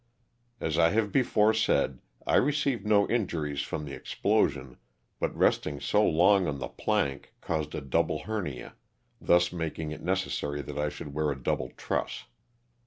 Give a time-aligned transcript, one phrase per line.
[0.59, 4.77] As I have before said I received no injuries from the explosion,
[5.19, 8.73] but resting so long on the plank caused a double hernia,
[9.21, 12.23] thus making it necessary that I should wear a double truss.